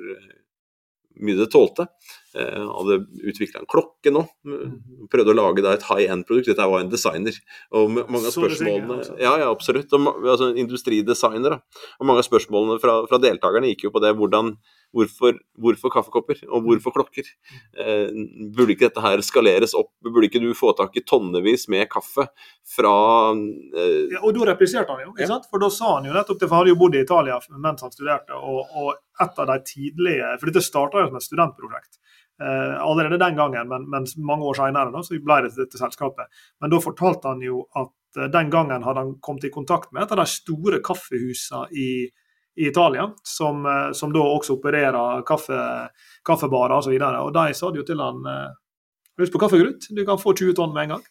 [1.16, 1.88] mye det tålte.
[2.36, 2.98] Eh, hadde
[3.30, 4.22] utvikla en klokke nå.
[4.44, 4.72] Mm.
[5.12, 6.50] Prøvde å lage et high end-produkt.
[6.50, 7.36] Dette var en designer.
[7.72, 9.14] Og mange av spørsmålene altså.
[9.22, 9.92] Ja, ja, absolutt.
[9.96, 11.60] Og, altså, industridesigner.
[12.00, 14.56] Og mange av spørsmålene fra, fra deltakerne gikk jo på det hvordan
[14.96, 17.26] Hvorfor, hvorfor, kaffekopper, og hvorfor klokker?
[17.76, 18.06] Eh,
[18.54, 19.90] burde ikke dette her skaleres opp?
[20.00, 22.28] Burde ikke du få tak i tonnevis med kaffe
[22.70, 22.94] fra
[23.34, 24.14] eh...
[24.14, 25.50] ja, Og da repliserte han jo, ikke sant?
[25.50, 27.84] for da sa han jo nettopp det, for han hadde jo bodd i Italia mens
[27.84, 28.38] han studerte.
[28.38, 32.00] og, og et av de tidlige, For dette starta som et studentprosjekt.
[32.42, 36.28] Eh, allerede den gangen, men, men mange år senere så ble det dette selskapet.
[36.60, 40.04] Men da fortalte han jo at eh, den gangen hadde han kommet i kontakt med
[40.04, 41.88] et av de store kaffehusene i,
[42.60, 45.62] i Italia, som, eh, som, da også opererer kaffe,
[46.28, 46.92] kaffebarer osv.
[46.92, 48.22] Og, så og de sa det jo til han
[49.16, 49.86] Husk på kaffegrut?
[49.96, 51.04] du kan få 20 tonn med en gang.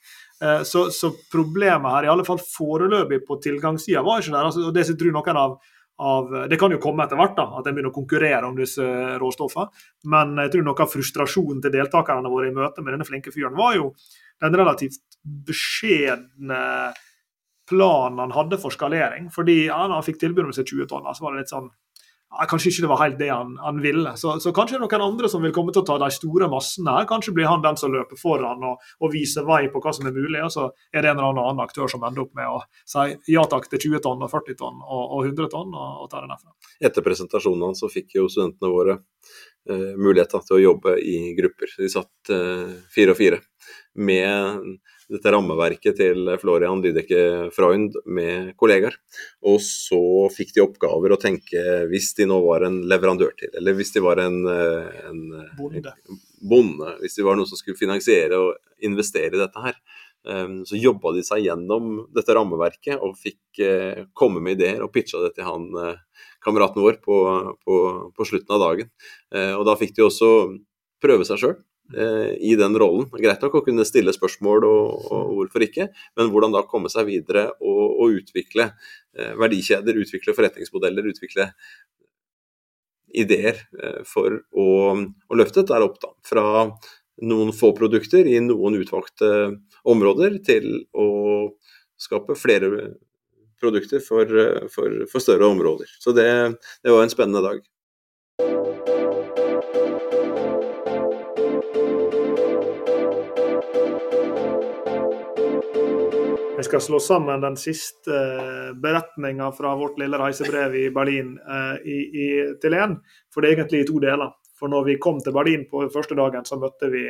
[0.70, 4.46] Så, så problemet her, i alle fall foreløpig på tilgangssida, var ikke der.
[4.46, 5.56] Altså, og det tror noen av
[5.98, 8.84] av Det kan jo komme etter hvert, da, at en begynner å konkurrere om disse
[9.22, 9.72] råstoffene.
[10.12, 13.56] Men jeg tror noe av frustrasjonen til deltakerne våre i møte med denne flinke fyren,
[13.56, 13.94] var jo
[14.44, 16.62] den relativt beskjedne
[17.70, 19.32] planen han hadde for skalering.
[19.34, 21.72] Fordi ja, han fikk tilbud om seg 20 tonn, så var det litt sånn
[22.50, 24.12] Kanskje ikke det var helt det han, han ville.
[24.20, 27.08] Så, så, kanskje noen andre som vil komme til å ta de store massene her.
[27.10, 30.16] Kanskje blir han den som løper foran og, og viser vei på hva som er
[30.16, 30.42] mulig.
[30.44, 33.46] Og så er det en eller annen aktør som ender opp med å si ja
[33.50, 36.32] takk til 20 tonn og 40 tonn og, og 100 tonn, og, og ta det
[36.34, 36.56] derfra.
[36.90, 41.78] Etter presentasjonen hans så fikk jo studentene våre eh, mulighet til å jobbe i grupper.
[41.80, 43.42] De satt eh, fire og fire
[43.96, 44.76] med
[45.12, 48.96] dette rammeverket til Florian Lydecke Freund med kollegaer.
[49.46, 50.00] Og så
[50.34, 54.04] fikk de oppgaver å tenke hvis de nå var en leverandør til, eller hvis de
[54.06, 55.22] var en, eh, en
[55.58, 55.94] bonde.
[56.42, 59.78] bonde, hvis de var noen som skulle finansiere og investere i dette her.
[60.26, 64.94] Eh, så jobba de seg gjennom dette rammeverket og fikk eh, komme med ideer og
[64.94, 65.70] pitcha det til han
[66.42, 67.16] kameraten vår på,
[67.62, 67.76] på,
[68.14, 68.90] på slutten av dagen.
[69.58, 70.28] Og da fikk de også
[71.02, 73.06] prøve seg sjøl Eh, i den rollen.
[73.14, 77.06] Greit nok å kunne stille spørsmål og, og, hvorfor ikke, men hvordan da komme seg
[77.12, 81.52] videre og, og utvikle eh, verdikjeder, utvikle forretningsmodeller, utvikle
[83.16, 84.68] ideer eh, for å,
[84.98, 86.46] å løfte dette opp da, fra
[87.26, 89.30] noen få produkter i noen utvalgte
[89.88, 91.08] områder til å
[92.02, 92.96] skape flere
[93.62, 94.28] produkter for,
[94.74, 95.88] for, for større områder.
[96.02, 96.28] Så det,
[96.84, 97.64] det var en spennende dag.
[106.66, 111.98] Skal slå sammen den siste eh, beretninga fra vårt lille reisebrev i Berlin eh, i,
[112.10, 112.28] i,
[112.62, 112.96] til én,
[113.30, 114.32] for det er egentlig i to deler.
[114.58, 117.04] For når vi kom til Berlin på første dagen, så møtte vi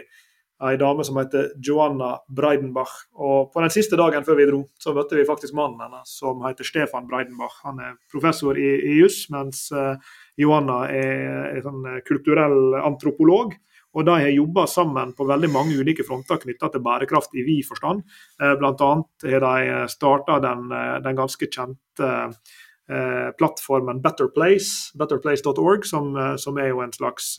[0.65, 2.98] ei dame som heter Joanna Breidenbach.
[3.15, 6.44] Og på den siste dagen før vi dro, så møtte vi faktisk mannen hennes, som
[6.44, 7.62] heter Stefan Breidenbach.
[7.63, 9.96] Han er professor i, i juss, mens uh,
[10.39, 13.56] Joanna er, er sånn kulturell antropolog.
[13.95, 17.63] Og de har jobba sammen på veldig mange ulike fronter knytta til bærekraft i vid
[17.67, 18.03] forstand.
[18.41, 18.91] Eh, Bl.a.
[19.31, 22.12] har de eh, starta den, eh, den, ganske kjente
[23.39, 27.31] plattformen Better Place, betterplace.org, som, som, er jo en slags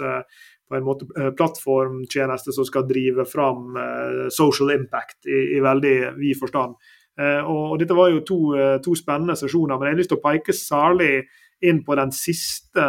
[0.67, 1.07] på en måte
[1.39, 3.79] plattformtjeneste som skal drive fram
[4.35, 6.75] social impact i, i veldig vid forstand.
[7.47, 8.41] Og, Dette var jo to,
[8.83, 11.13] to, spennende sesjoner, men jeg har lyst til å peke særlig
[11.63, 12.89] inn på den siste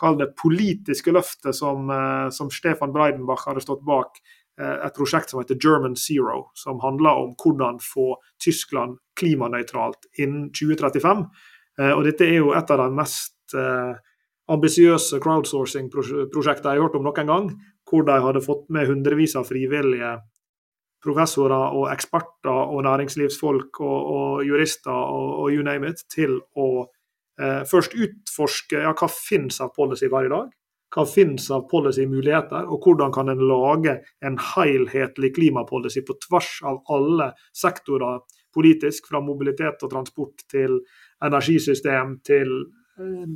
[0.00, 4.18] kall det politiske løftet som, eh, som Stefan Breidenbach hadde stått bak
[4.60, 10.50] eh, et prosjekt som heter German Zero, som handler om hvordan få Tyskland klimanøytralt innen
[10.56, 11.26] 2035.
[11.80, 13.36] Eh, og Dette er jo et av de mest
[14.50, 17.48] ambisiøse crowdsourcing-prosjektene jeg har hørt om noen gang,
[17.82, 20.12] hvor de hadde fått med hundrevis av frivillige
[21.02, 26.86] professorer og eksperter og næringslivsfolk og, og jurister og, og, you name it, til å
[27.68, 30.50] først utforske ja, hva finnes av policy hver dag.
[30.90, 33.92] Hva finnes av policy-muligheter, og hvordan kan en lage
[34.26, 38.18] en helhetlig klimapolicy på tvers av alle sektorer
[38.50, 40.80] politisk, fra mobilitet og transport til
[41.22, 42.50] energisystem til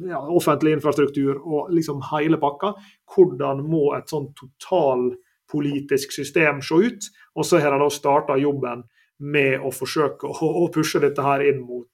[0.09, 2.75] ja, offentlig infrastruktur og liksom hele pakka.
[3.15, 7.09] Hvordan må et sånn totalpolitisk system se ut?
[7.39, 8.85] Og så har de da starta jobben
[9.25, 11.87] med å forsøke å, pushe dette her inn mot,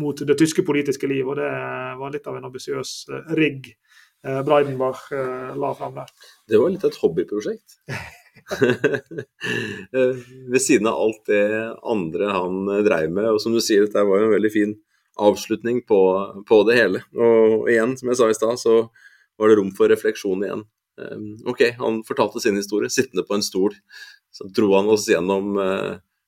[0.00, 1.28] mot, det tyske politiske liv.
[1.28, 1.50] Og det
[2.00, 3.74] var litt av en ambisiøs uh, rigg
[4.20, 5.06] Breidenbach
[5.56, 6.10] la fram der.
[6.44, 7.78] Det var litt et hobbyprosjekt?
[10.52, 11.46] Ved siden av alt det
[11.88, 14.74] andre han dreiv med, og som du sier, dette var jo en veldig fin
[15.20, 16.00] avslutning på,
[16.44, 17.00] på det hele.
[17.16, 18.74] Og igjen, som jeg sa i stad, så
[19.40, 20.66] var det rom for refleksjon igjen.
[21.48, 23.72] Ok, han fortalte sin historie, sittende på en stol.
[24.32, 25.56] Så dro han oss gjennom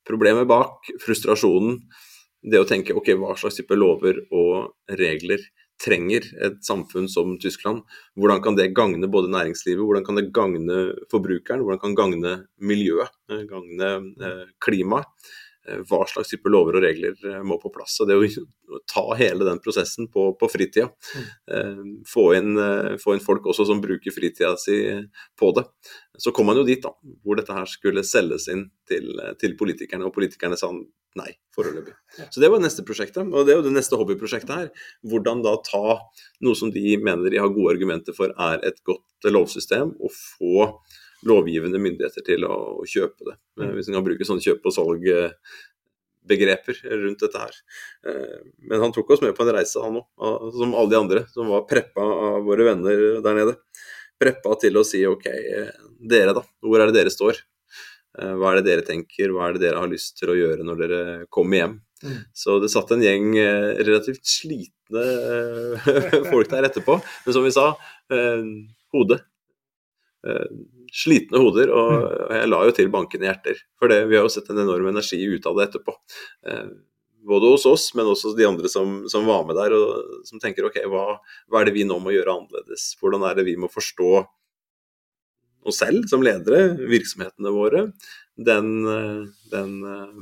[0.08, 1.78] problemet bak, frustrasjonen,
[2.42, 5.42] det å tenke ok, hva slags type lover og regler
[5.82, 7.82] trenger et samfunn som Tyskland?
[8.18, 13.14] Hvordan kan det gagne både næringslivet, hvordan kan det gagne forbrukeren, hvordan kan gagne miljøet,
[13.30, 15.10] eh, gagne eh, klimaet?
[15.62, 18.00] Eh, hva slags type lover og regler må på plass.
[18.02, 21.92] Og det å ta hele den prosessen på, på fritida, mm.
[22.08, 22.56] Få, inn,
[22.98, 24.80] få, inn, folk også som bruker fritida si
[25.38, 25.62] på det.
[26.18, 26.90] Så kom man jo dit da,
[27.22, 30.72] hvor dette her skulle selges inn til, til politikerne, og politikerne sa
[31.18, 31.94] nei foreløpig.
[32.32, 34.88] Så det var neste prosjektet, og det er jo det neste hobbyprosjektet her.
[35.08, 35.98] Hvordan da ta
[36.44, 40.68] noe som de mener de har gode argumenter for er et godt lovsystem, og få
[41.28, 43.36] lovgivende myndigheter til å, å kjøpe det.
[43.60, 43.74] Mm.
[43.76, 47.60] Hvis en kan bruke sånne kjøp og salg-begreper rundt dette her.
[48.10, 51.24] Eh, men han tok oss med på en reise, han òg, som alle de andre
[51.30, 53.54] som var preppa av våre venner der nede.
[54.22, 55.26] Preppa til å si OK,
[56.10, 57.42] dere da, hvor er det dere står?
[58.18, 60.66] Eh, hva er det dere tenker, hva er det dere har lyst til å gjøre
[60.66, 61.00] når dere
[61.32, 61.80] kommer hjem?
[62.02, 62.20] Mm.
[62.34, 65.06] Så det satt en gjeng eh, relativt slitne
[66.32, 66.98] folk der etterpå.
[67.26, 67.70] Men som vi sa,
[68.92, 69.22] hodet
[70.92, 72.32] slitne hoder, og mm.
[72.36, 73.60] jeg la jo til bankende hjerter.
[73.80, 75.94] For det, vi har jo sett en enorm energi ut av det etterpå.
[76.48, 76.66] Eh,
[77.28, 80.68] både hos oss, men også de andre som, som var med der, og som tenker
[80.68, 81.06] ok, hva,
[81.48, 82.90] hva, er det vi nå må gjøre annerledes?
[83.00, 84.24] Hvordan er det vi må forstå
[85.68, 87.86] oss selv som ledere, virksomhetene våre,
[88.36, 88.68] den,
[89.52, 89.72] den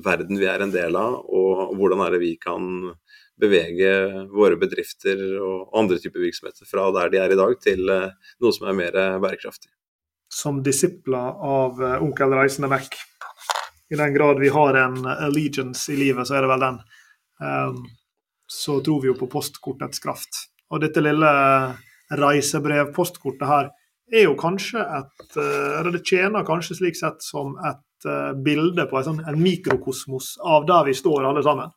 [0.04, 2.90] verden vi er en del av, og hvordan er det vi kan
[3.40, 3.92] bevege
[4.34, 8.68] våre bedrifter og andre typer virksomheter fra der de er i dag, til noe som
[8.68, 9.70] er mer bærekraftig
[10.30, 12.88] som disipler av onkel Reisende Mac.
[13.90, 16.78] I den grad vi har en allegiance i livet, så er det vel den.
[17.42, 17.80] Um,
[18.46, 20.44] så tror vi jo på postkortets kraft.
[20.70, 21.30] Og dette lille
[22.20, 23.70] reisebrevpostkortet her
[24.12, 28.86] er jo kanskje et eh, Eller det tjener kanskje slik sett som et uh, bilde
[28.90, 31.72] på sånn, en mikrokosmos av der vi står alle sammen.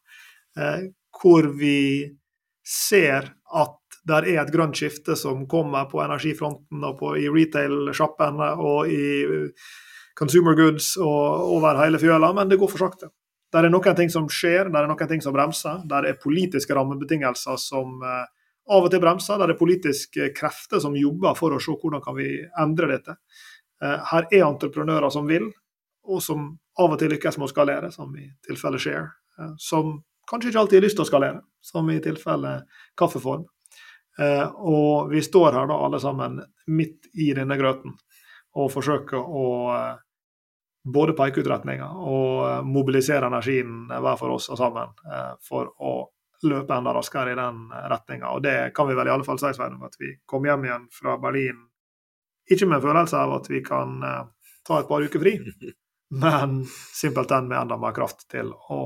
[0.58, 0.90] Uh,
[1.22, 2.04] hvor vi
[2.64, 8.50] ser at det er et grønt skifte som kommer på energifronten og på, i retail-sjappene
[8.60, 9.04] og i
[10.18, 13.12] consumer goods og over hele fjøla, men det går for sakte.
[13.54, 15.84] Der er noen ting som skjer, der er noen ting som bremser.
[15.90, 18.26] Der er politiske rammebetingelser som uh,
[18.72, 19.42] av og til bremser.
[19.42, 22.30] Der er politiske krefter som jobber for å se hvordan kan vi
[22.62, 23.18] endre dette.
[23.84, 25.50] Uh, her er entreprenører som vil,
[26.08, 29.12] og som av og til lykkes med å skalere, som i tilfelle Share.
[29.62, 30.00] Som
[30.30, 32.56] kanskje ikke alltid har lyst til å skalere, som i tilfelle
[33.00, 33.46] Kaffeform.
[34.20, 36.38] Eh, og vi står her da alle sammen
[36.70, 37.96] midt i denne grøten
[38.62, 39.96] og forsøker å eh,
[40.86, 44.94] både peke ut retninga og eh, mobilisere energien hver for oss og sammen
[45.42, 45.96] for å
[46.48, 48.32] løpe enda raskere i den retninga.
[48.36, 50.90] Og det kan vi vel i alle fall si, Sveinung, at vi kom hjem igjen
[50.94, 51.62] fra Berlin
[52.52, 54.02] ikke med følelse av at vi kan
[54.68, 55.38] ta et par uker fri,
[56.24, 56.58] men
[56.92, 58.82] simpelthen med enda mer kraft til å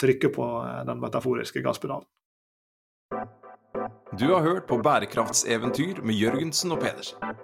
[0.00, 0.50] trykke på
[0.86, 2.08] den metaforiske gasspedalen.
[4.18, 7.43] Du har hørt på Bærekraftseventyr med Jørgensen og Pedersen.